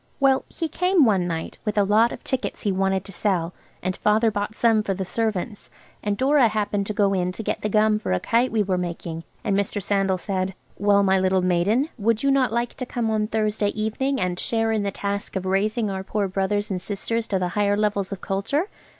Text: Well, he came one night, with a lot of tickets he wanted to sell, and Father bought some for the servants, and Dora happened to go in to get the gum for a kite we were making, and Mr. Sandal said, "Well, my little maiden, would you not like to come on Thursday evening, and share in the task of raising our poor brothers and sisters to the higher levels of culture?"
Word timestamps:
Well, 0.19 0.45
he 0.49 0.67
came 0.67 1.05
one 1.05 1.27
night, 1.27 1.59
with 1.63 1.77
a 1.77 1.83
lot 1.83 2.11
of 2.11 2.23
tickets 2.23 2.63
he 2.63 2.71
wanted 2.71 3.05
to 3.05 3.11
sell, 3.11 3.53
and 3.83 3.95
Father 3.95 4.31
bought 4.31 4.55
some 4.55 4.81
for 4.81 4.95
the 4.95 5.05
servants, 5.05 5.69
and 6.01 6.17
Dora 6.17 6.47
happened 6.47 6.87
to 6.87 6.93
go 6.95 7.13
in 7.13 7.31
to 7.33 7.43
get 7.43 7.61
the 7.61 7.69
gum 7.69 7.99
for 7.99 8.11
a 8.11 8.19
kite 8.19 8.51
we 8.51 8.63
were 8.63 8.79
making, 8.79 9.25
and 9.43 9.55
Mr. 9.55 9.79
Sandal 9.79 10.17
said, 10.17 10.55
"Well, 10.79 11.03
my 11.03 11.19
little 11.19 11.43
maiden, 11.43 11.89
would 11.99 12.23
you 12.23 12.31
not 12.31 12.51
like 12.51 12.73
to 12.77 12.85
come 12.87 13.11
on 13.11 13.27
Thursday 13.27 13.69
evening, 13.79 14.19
and 14.19 14.39
share 14.39 14.71
in 14.71 14.81
the 14.81 14.89
task 14.89 15.35
of 15.35 15.45
raising 15.45 15.91
our 15.91 16.03
poor 16.03 16.27
brothers 16.27 16.71
and 16.71 16.81
sisters 16.81 17.27
to 17.27 17.37
the 17.37 17.49
higher 17.49 17.77
levels 17.77 18.11
of 18.11 18.21
culture?" 18.21 18.69